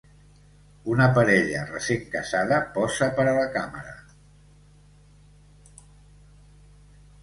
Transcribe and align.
Una 0.93 1.05
parella 1.17 1.61
recent 1.67 2.01
casada 2.15 2.59
posa 2.79 3.11
per 3.21 3.29
a 3.29 3.37
la 3.39 3.47
càmera. 3.59 3.97